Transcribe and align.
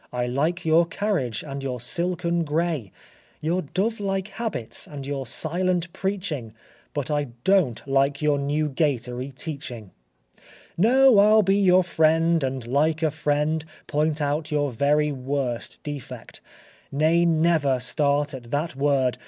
I 0.11 0.25
like 0.25 0.65
your 0.65 0.87
carriage 0.87 1.43
and 1.43 1.61
your 1.61 1.79
silken 1.79 2.43
gray, 2.43 2.91
Your 3.39 3.61
dove 3.61 3.99
like 3.99 4.29
habits 4.29 4.87
and 4.87 5.05
your 5.05 5.27
silent 5.27 5.93
preaching, 5.93 6.53
But 6.95 7.11
I 7.11 7.25
don't 7.43 7.87
like 7.87 8.19
your 8.19 8.39
Newgatory 8.39 9.29
teaching. 9.35 9.91
·····No, 10.75 11.19
I'll 11.19 11.43
be 11.43 11.57
your 11.57 11.83
friend, 11.83 12.43
and 12.43 12.65
like 12.65 13.03
a 13.03 13.11
friend 13.11 13.63
Point 13.85 14.23
out 14.23 14.51
your 14.51 14.71
very 14.71 15.11
worst 15.11 15.77
defect. 15.83 16.41
Nay, 16.91 17.23
never 17.23 17.79
Start 17.79 18.33
at 18.33 18.49
that 18.49 18.75
word! 18.75 19.19